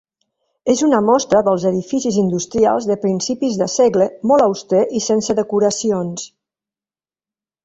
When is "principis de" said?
3.03-3.69